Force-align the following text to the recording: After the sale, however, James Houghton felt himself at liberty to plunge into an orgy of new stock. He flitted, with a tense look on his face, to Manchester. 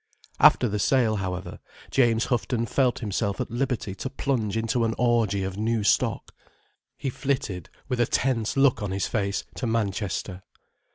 After 0.39 0.67
the 0.67 0.79
sale, 0.79 1.17
however, 1.17 1.59
James 1.91 2.25
Houghton 2.25 2.65
felt 2.65 2.97
himself 3.01 3.39
at 3.39 3.51
liberty 3.51 3.93
to 3.93 4.09
plunge 4.09 4.57
into 4.57 4.83
an 4.83 4.95
orgy 4.97 5.43
of 5.43 5.57
new 5.57 5.83
stock. 5.83 6.33
He 6.97 7.11
flitted, 7.11 7.69
with 7.87 7.99
a 7.99 8.07
tense 8.07 8.57
look 8.57 8.81
on 8.81 8.89
his 8.89 9.05
face, 9.05 9.43
to 9.53 9.67
Manchester. 9.67 10.41